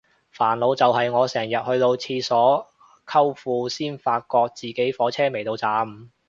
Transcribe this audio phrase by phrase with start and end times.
[0.35, 2.67] 煩惱就係我成日去到廁所
[3.05, 6.09] 摳褲先發覺自己火車未到站